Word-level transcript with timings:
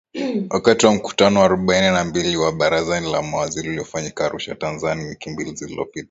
Wakati 0.49 0.85
wa 0.85 0.93
mkutano 0.95 1.39
wa 1.39 1.45
arubaini 1.45 1.87
na 1.91 2.03
mbili 2.05 2.37
wa 2.37 2.51
Baraza 2.51 2.99
la 2.99 3.21
Mawaziri 3.21 3.69
uliofanyika 3.69 4.25
Arusha, 4.25 4.55
Tanzania 4.55 5.07
wiki 5.09 5.29
mbili 5.29 5.55
zilizopita 5.55 5.99